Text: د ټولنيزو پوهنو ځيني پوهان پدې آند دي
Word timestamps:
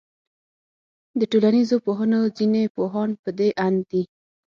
د 1.19 1.21
ټولنيزو 1.31 1.75
پوهنو 1.85 2.19
ځيني 2.37 2.63
پوهان 2.75 3.09
پدې 3.23 3.49
آند 3.65 3.79
دي 3.91 4.03